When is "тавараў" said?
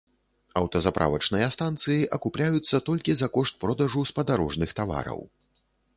4.81-5.19